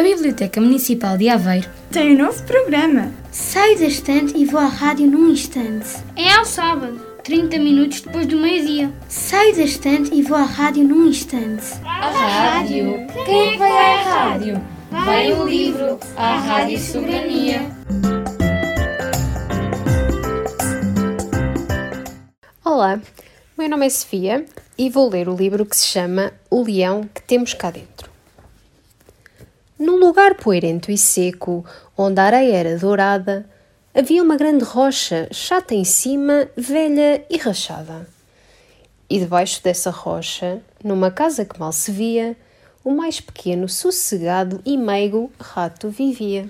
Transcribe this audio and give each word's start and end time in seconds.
A 0.00 0.02
Biblioteca 0.02 0.62
Municipal 0.62 1.18
de 1.18 1.28
Aveiro 1.28 1.68
tem 1.92 2.14
um 2.14 2.24
novo 2.24 2.42
programa. 2.44 3.12
Saio 3.30 3.78
da 3.78 3.84
estante 3.84 4.34
e 4.34 4.46
vou 4.46 4.58
à 4.58 4.64
rádio 4.64 5.06
num 5.06 5.28
instante. 5.28 5.88
É 6.16 6.32
ao 6.32 6.46
sábado, 6.46 6.98
30 7.22 7.58
minutos 7.58 8.00
depois 8.00 8.26
do 8.26 8.38
meio-dia. 8.38 8.90
Saio 9.10 9.54
da 9.54 9.60
estante 9.60 10.14
e 10.14 10.22
vou 10.22 10.38
à 10.38 10.44
rádio 10.44 10.84
num 10.84 11.06
instante. 11.06 11.66
A 11.84 12.08
rádio? 12.08 13.06
Quem 13.26 13.48
é 13.48 13.52
que 13.52 13.58
vai 13.58 13.70
à 13.70 14.02
rádio? 14.02 14.62
Vai 14.90 15.32
o 15.34 15.46
livro, 15.46 16.00
à 16.16 16.38
Rádio 16.38 16.78
Soberania. 16.78 17.60
Olá, 22.64 22.98
meu 23.58 23.68
nome 23.68 23.84
é 23.84 23.90
Sofia 23.90 24.46
e 24.78 24.88
vou 24.88 25.10
ler 25.10 25.28
o 25.28 25.36
livro 25.36 25.66
que 25.66 25.76
se 25.76 25.88
chama 25.88 26.32
O 26.50 26.62
Leão 26.62 27.02
que 27.14 27.20
Temos 27.20 27.52
Cá 27.52 27.70
Dentro. 27.70 28.10
Num 29.80 29.96
lugar 29.96 30.34
poeirento 30.34 30.92
e 30.92 30.98
seco, 30.98 31.64
onde 31.96 32.20
a 32.20 32.24
areia 32.24 32.54
era 32.54 32.78
dourada, 32.78 33.48
havia 33.94 34.22
uma 34.22 34.36
grande 34.36 34.62
rocha, 34.62 35.26
chata 35.32 35.74
em 35.74 35.84
cima, 35.84 36.50
velha 36.54 37.24
e 37.30 37.38
rachada. 37.38 38.06
E 39.08 39.18
debaixo 39.18 39.64
dessa 39.64 39.88
rocha, 39.88 40.60
numa 40.84 41.10
casa 41.10 41.46
que 41.46 41.58
mal 41.58 41.72
se 41.72 41.90
via, 41.90 42.36
o 42.84 42.90
mais 42.90 43.22
pequeno, 43.22 43.70
sossegado 43.70 44.60
e 44.66 44.76
meigo 44.76 45.32
rato 45.40 45.88
vivia. 45.88 46.46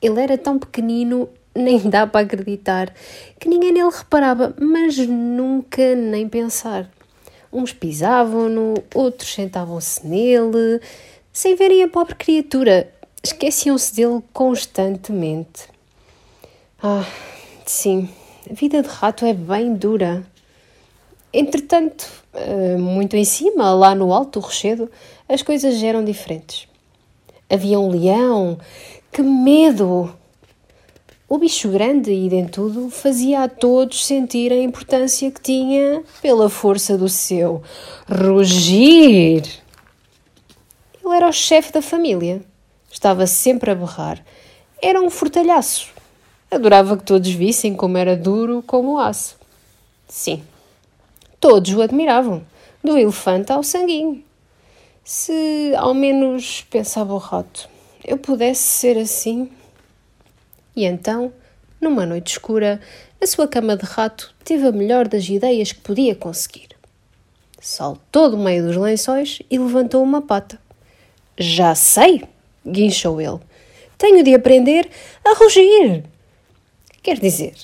Ele 0.00 0.18
era 0.18 0.38
tão 0.38 0.58
pequenino, 0.58 1.28
nem 1.54 1.78
dá 1.78 2.06
para 2.06 2.24
acreditar, 2.24 2.94
que 3.38 3.50
ninguém 3.50 3.70
nele 3.70 3.90
reparava, 3.94 4.54
mas 4.58 4.96
nunca 4.96 5.94
nem 5.94 6.26
pensar. 6.26 6.90
Uns 7.52 7.74
pisavam-no, 7.74 8.82
outros 8.94 9.34
sentavam-se 9.34 10.06
nele, 10.06 10.80
sem 11.34 11.56
verem 11.56 11.82
a 11.82 11.88
pobre 11.88 12.14
criatura, 12.14 12.88
esqueciam-se 13.20 13.92
dele 13.96 14.22
constantemente. 14.32 15.68
Ah, 16.80 17.04
sim, 17.66 18.08
a 18.48 18.54
vida 18.54 18.80
de 18.80 18.88
rato 18.88 19.26
é 19.26 19.34
bem 19.34 19.74
dura. 19.74 20.24
Entretanto, 21.32 22.08
eh, 22.32 22.76
muito 22.76 23.16
em 23.16 23.24
cima, 23.24 23.74
lá 23.74 23.96
no 23.96 24.14
alto 24.14 24.38
do 24.38 24.44
rochedo, 24.44 24.88
as 25.28 25.42
coisas 25.42 25.82
eram 25.82 26.04
diferentes. 26.04 26.68
Havia 27.50 27.80
um 27.80 27.90
leão. 27.90 28.56
Que 29.10 29.20
medo! 29.20 30.14
O 31.28 31.36
bicho 31.36 31.68
grande 31.68 32.12
e 32.12 32.28
dentudo 32.28 32.90
fazia 32.90 33.42
a 33.42 33.48
todos 33.48 34.06
sentir 34.06 34.52
a 34.52 34.56
importância 34.56 35.28
que 35.32 35.40
tinha 35.40 36.04
pela 36.22 36.48
força 36.48 36.96
do 36.96 37.08
seu 37.08 37.60
rugir. 38.08 39.63
Ele 41.04 41.16
era 41.16 41.28
o 41.28 41.32
chefe 41.32 41.70
da 41.70 41.82
família. 41.82 42.42
Estava 42.90 43.26
sempre 43.26 43.70
a 43.70 43.74
berrar. 43.74 44.24
Era 44.80 45.02
um 45.02 45.10
fortalhaço. 45.10 45.92
Adorava 46.50 46.96
que 46.96 47.04
todos 47.04 47.30
vissem 47.30 47.74
como 47.74 47.98
era 47.98 48.16
duro 48.16 48.64
como 48.66 48.94
o 48.94 48.98
aço. 48.98 49.36
Sim, 50.08 50.42
todos 51.38 51.74
o 51.74 51.82
admiravam, 51.82 52.42
do 52.82 52.96
elefante 52.96 53.52
ao 53.52 53.62
sanguinho. 53.62 54.24
Se 55.02 55.74
ao 55.76 55.92
menos, 55.92 56.64
pensava 56.70 57.12
o 57.12 57.18
rato, 57.18 57.68
eu 58.02 58.16
pudesse 58.16 58.62
ser 58.62 58.96
assim. 58.96 59.50
E 60.74 60.84
então, 60.84 61.32
numa 61.80 62.06
noite 62.06 62.32
escura, 62.32 62.80
a 63.20 63.26
sua 63.26 63.46
cama 63.46 63.76
de 63.76 63.84
rato 63.84 64.34
teve 64.42 64.66
a 64.66 64.72
melhor 64.72 65.06
das 65.06 65.28
ideias 65.28 65.72
que 65.72 65.80
podia 65.80 66.14
conseguir. 66.14 66.68
Saltou 67.60 68.30
do 68.30 68.38
meio 68.38 68.66
dos 68.66 68.76
lençóis 68.76 69.42
e 69.50 69.58
levantou 69.58 70.02
uma 70.02 70.22
pata. 70.22 70.63
Já 71.38 71.74
sei, 71.74 72.22
guinchou 72.66 73.20
ele. 73.20 73.40
Tenho 73.98 74.22
de 74.22 74.34
aprender 74.34 74.88
a 75.24 75.34
rugir. 75.34 76.04
Quer 77.02 77.18
dizer, 77.18 77.54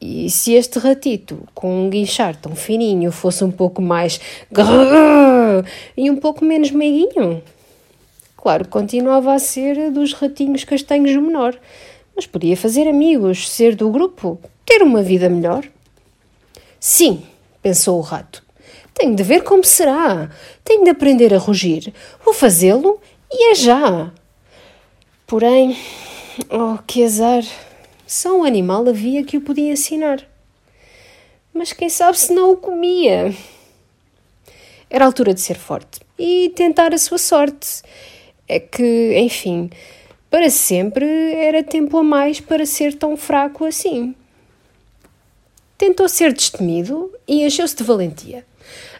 e 0.00 0.30
se 0.30 0.54
este 0.54 0.78
ratito, 0.78 1.46
com 1.54 1.84
um 1.84 1.90
guinchar 1.90 2.34
tão 2.34 2.56
fininho, 2.56 3.12
fosse 3.12 3.44
um 3.44 3.50
pouco 3.50 3.82
mais 3.82 4.20
e 5.96 6.10
um 6.10 6.16
pouco 6.16 6.44
menos 6.44 6.70
meiguinho? 6.70 7.42
Claro, 8.36 8.66
continuava 8.66 9.34
a 9.34 9.38
ser 9.38 9.90
dos 9.90 10.14
ratinhos 10.14 10.64
castanhos 10.64 11.14
o 11.14 11.20
menor, 11.20 11.54
mas 12.16 12.26
podia 12.26 12.56
fazer 12.56 12.88
amigos, 12.88 13.50
ser 13.50 13.76
do 13.76 13.90
grupo, 13.90 14.40
ter 14.64 14.82
uma 14.82 15.02
vida 15.02 15.28
melhor. 15.28 15.68
Sim, 16.78 17.22
pensou 17.62 17.98
o 17.98 18.02
rato. 18.02 18.42
Tenho 18.94 19.14
de 19.14 19.22
ver 19.22 19.42
como 19.42 19.64
será. 19.64 20.30
Tenho 20.64 20.84
de 20.84 20.90
aprender 20.90 21.34
a 21.34 21.38
rugir. 21.38 21.92
Vou 22.24 22.32
fazê-lo 22.32 23.00
e 23.30 23.52
é 23.52 23.54
já. 23.54 24.12
Porém, 25.26 25.76
oh, 26.50 26.78
que 26.86 27.04
azar! 27.04 27.44
Só 28.06 28.36
um 28.36 28.44
animal 28.44 28.88
havia 28.88 29.22
que 29.22 29.36
o 29.36 29.40
podia 29.40 29.72
ensinar. 29.72 30.26
Mas 31.54 31.72
quem 31.72 31.88
sabe 31.88 32.18
se 32.18 32.32
não 32.32 32.52
o 32.52 32.56
comia? 32.56 33.32
Era 34.88 35.04
a 35.04 35.06
altura 35.06 35.32
de 35.32 35.40
ser 35.40 35.56
forte 35.56 36.00
e 36.18 36.52
tentar 36.56 36.92
a 36.92 36.98
sua 36.98 37.18
sorte. 37.18 37.82
É 38.48 38.58
que, 38.58 39.16
enfim, 39.16 39.70
para 40.28 40.50
sempre 40.50 41.06
era 41.34 41.62
tempo 41.62 41.98
a 41.98 42.02
mais 42.02 42.40
para 42.40 42.66
ser 42.66 42.94
tão 42.94 43.16
fraco 43.16 43.64
assim. 43.64 44.14
Tentou 45.78 46.08
ser 46.08 46.32
destemido 46.32 47.12
e 47.28 47.44
encheu-se 47.44 47.76
de 47.76 47.84
valentia. 47.84 48.44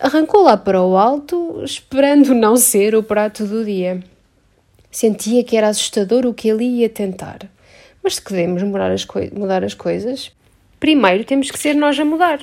Arrancou 0.00 0.42
lá 0.42 0.56
para 0.56 0.82
o 0.82 0.96
alto, 0.96 1.62
esperando 1.64 2.34
não 2.34 2.56
ser 2.56 2.94
o 2.96 3.02
prato 3.02 3.46
do 3.46 3.64
dia. 3.64 4.02
Sentia 4.96 5.44
que 5.44 5.58
era 5.58 5.68
assustador 5.68 6.24
o 6.24 6.32
que 6.32 6.48
ele 6.48 6.64
ia 6.64 6.88
tentar. 6.88 7.40
Mas 8.02 8.14
se 8.14 8.22
queremos 8.22 8.62
mudar 8.62 8.90
as, 8.90 9.06
mudar 9.30 9.62
as 9.62 9.74
coisas, 9.74 10.32
primeiro 10.80 11.22
temos 11.22 11.50
que 11.50 11.58
ser 11.58 11.74
nós 11.74 12.00
a 12.00 12.04
mudar. 12.06 12.40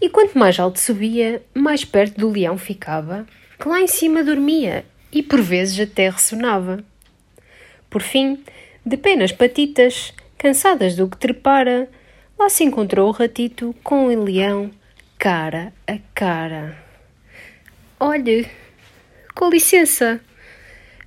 E 0.00 0.08
quanto 0.08 0.38
mais 0.38 0.56
alto 0.56 0.78
subia, 0.78 1.42
mais 1.52 1.84
perto 1.84 2.20
do 2.20 2.30
leão 2.30 2.56
ficava, 2.56 3.26
que 3.58 3.68
lá 3.68 3.80
em 3.80 3.88
cima 3.88 4.22
dormia 4.22 4.84
e 5.10 5.20
por 5.20 5.40
vezes 5.42 5.80
até 5.80 6.08
ressonava. 6.08 6.84
Por 7.90 8.00
fim, 8.00 8.44
de 8.86 8.96
penas 8.96 9.32
patitas, 9.32 10.14
cansadas 10.38 10.94
do 10.94 11.08
que 11.08 11.16
trepara, 11.16 11.90
lá 12.38 12.48
se 12.48 12.62
encontrou 12.62 13.08
o 13.08 13.12
ratito 13.12 13.74
com 13.82 14.06
o 14.06 14.22
leão, 14.22 14.70
cara 15.18 15.72
a 15.88 15.98
cara. 16.14 16.78
Olhe, 17.98 18.48
com 19.34 19.50
licença. 19.50 20.20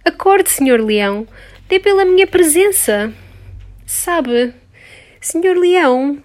Acorde, 0.08 0.50
Senhor 0.50 0.80
Leão, 0.80 1.28
dê 1.68 1.80
pela 1.80 2.06
minha 2.06 2.26
presença. 2.26 3.14
Sabe, 3.86 4.54
Senhor 5.20 5.58
Leão, 5.58 6.24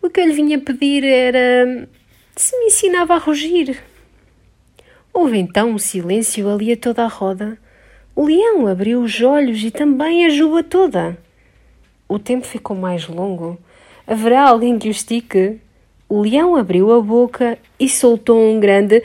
o 0.00 0.08
que 0.08 0.20
eu 0.20 0.26
lhe 0.26 0.32
vinha 0.32 0.60
pedir 0.60 1.02
era 1.02 1.88
se 2.36 2.56
me 2.56 2.66
ensinava 2.66 3.14
a 3.14 3.18
rugir. 3.18 3.82
Houve 5.12 5.38
então 5.38 5.70
um 5.70 5.78
silêncio 5.78 6.48
ali 6.48 6.72
a 6.72 6.76
toda 6.76 7.02
a 7.02 7.08
roda. 7.08 7.58
O 8.14 8.24
leão 8.26 8.66
abriu 8.66 9.02
os 9.02 9.20
olhos 9.20 9.62
e 9.64 9.70
também 9.70 10.24
a 10.24 10.28
juba 10.28 10.62
toda. 10.62 11.18
O 12.08 12.18
tempo 12.18 12.46
ficou 12.46 12.76
mais 12.76 13.08
longo. 13.08 13.58
Haverá 14.06 14.48
alguém 14.48 14.78
que 14.78 14.88
o 14.88 14.90
estique? 14.90 15.60
O 16.08 16.20
leão 16.20 16.54
abriu 16.54 16.92
a 16.92 17.00
boca 17.00 17.58
e 17.78 17.88
soltou 17.88 18.38
um 18.38 18.60
grande 18.60 19.02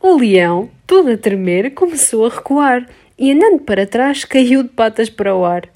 o 0.00 0.16
leão, 0.16 0.70
todo 0.88 1.10
a 1.10 1.18
tremer, 1.18 1.74
começou 1.74 2.24
a 2.24 2.30
recuar 2.30 2.88
e, 3.18 3.30
andando 3.30 3.60
para 3.60 3.86
trás, 3.86 4.24
caiu 4.24 4.62
de 4.62 4.70
patas 4.70 5.10
para 5.10 5.36
o 5.36 5.44
ar. 5.44 5.68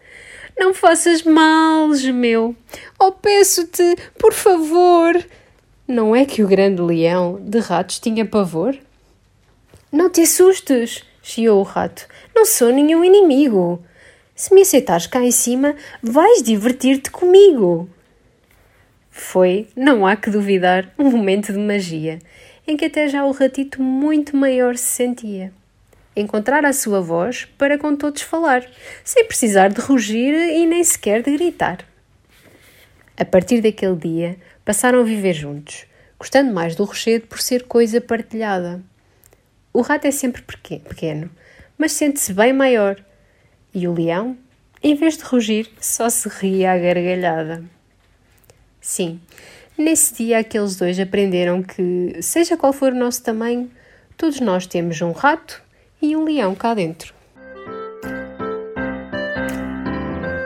Não 0.58 0.72
faças 0.72 1.22
mal, 1.22 1.94
gemeu. 1.94 2.56
Oh, 2.98 3.12
peço-te, 3.12 3.94
por 4.18 4.32
favor. 4.32 5.22
Não 5.86 6.16
é 6.16 6.24
que 6.24 6.42
o 6.42 6.48
grande 6.48 6.80
leão 6.80 7.38
de 7.42 7.58
ratos 7.58 7.98
tinha 8.00 8.25
pavor? 8.25 8.75
Não 9.92 10.08
te 10.08 10.22
assustes, 10.22 11.04
chiou 11.22 11.60
o 11.60 11.62
rato. 11.62 12.06
Não 12.34 12.46
sou 12.46 12.72
nenhum 12.72 13.04
inimigo. 13.04 13.84
Se 14.34 14.54
me 14.54 14.62
aceitares 14.62 15.06
cá 15.06 15.20
em 15.20 15.31
cima, 15.31 15.76
vais 16.02 16.42
divertir-te 16.42 17.10
comigo. 17.10 17.87
Foi, 19.12 19.69
não 19.76 20.05
há 20.05 20.17
que 20.17 20.31
duvidar, 20.31 20.93
um 20.99 21.11
momento 21.11 21.53
de 21.53 21.59
magia 21.59 22.19
em 22.67 22.76
que 22.76 22.85
até 22.85 23.09
já 23.09 23.25
o 23.25 23.32
ratito 23.32 23.82
muito 23.82 24.37
maior 24.37 24.76
se 24.76 24.85
sentia. 24.85 25.53
Encontrar 26.14 26.64
a 26.64 26.73
sua 26.73 27.00
voz 27.00 27.47
para 27.59 27.79
com 27.79 27.97
todos 27.97 28.23
falar, 28.23 28.64
sem 29.05 29.25
precisar 29.25 29.69
de 29.69 29.81
rugir 29.81 30.35
e 30.35 30.67
nem 30.67 30.85
sequer 30.85 31.23
de 31.23 31.32
gritar. 31.32 31.85
A 33.17 33.25
partir 33.25 33.61
daquele 33.61 33.97
dia, 33.97 34.37
passaram 34.64 35.00
a 35.00 35.05
viver 35.05 35.32
juntos, 35.32 35.87
gostando 36.19 36.53
mais 36.53 36.76
do 36.76 36.85
rochedo 36.85 37.26
por 37.26 37.41
ser 37.41 37.64
coisa 37.64 38.00
partilhada. 38.00 38.82
O 39.73 39.81
rato 39.81 40.06
é 40.06 40.11
sempre 40.11 40.43
pequeno, 40.43 41.31
mas 41.79 41.93
sente-se 41.93 42.32
bem 42.32 42.53
maior. 42.53 43.03
E 43.75 43.88
o 43.88 43.94
leão, 43.94 44.37
em 44.82 44.94
vez 44.94 45.17
de 45.17 45.25
rugir, 45.25 45.70
só 45.81 46.11
se 46.11 46.29
ria 46.29 46.73
à 46.73 46.79
gargalhada. 46.79 47.64
Sim, 48.82 49.19
Nesse 49.79 50.14
dia, 50.14 50.40
aqueles 50.40 50.76
dois 50.76 51.00
aprenderam 51.00 51.62
que, 51.62 52.19
seja 52.20 52.58
qual 52.58 52.75
for 52.75 52.93
o 52.93 52.94
nosso 52.94 53.23
tamanho, 53.23 53.70
Todos 54.23 54.38
nós 54.38 54.69
temos 54.69 55.00
um 55.00 55.11
rato 55.11 55.61
e 56.00 56.14
um 56.14 56.25
leão 56.25 56.55
cá 56.55 56.75
dentro. 56.75 57.12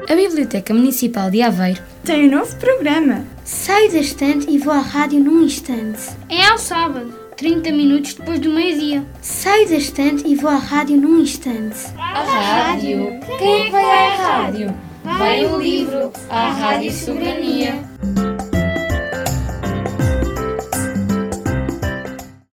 A 0.09 0.15
Biblioteca 0.15 0.73
Municipal 0.73 1.31
de 1.31 1.43
Aveiro 1.43 1.83
tem 2.03 2.27
um 2.27 2.39
novo 2.39 2.57
programa. 2.57 3.23
Saio 3.45 3.93
da 3.93 3.99
estante 3.99 4.49
e 4.49 4.57
vou 4.57 4.73
à 4.73 4.79
rádio 4.79 5.21
num 5.21 5.43
instante. 5.43 6.01
É 6.31 6.47
ao 6.47 6.57
sábado, 6.57 7.13
30 7.37 7.71
minutos 7.73 8.15
depois 8.15 8.41
do 8.41 8.51
meio-dia. 8.51 9.05
Saio 9.21 9.69
da 9.69 9.77
estante 9.77 10.27
e 10.27 10.35
vou 10.35 10.49
à 10.49 10.57
rádio 10.57 10.97
num 10.97 11.21
instante. 11.21 11.77
A 11.99 12.23
rádio? 12.23 13.21
Quem 13.39 13.61
é 13.61 13.65
que 13.67 13.71
vai 13.73 13.85
à 13.85 14.15
rádio? 14.15 14.75
Vai 15.05 15.45
o 15.45 15.61
livro, 15.61 16.13
à 16.31 16.49
Rádio 16.49 16.93
Soberania. 16.93 17.96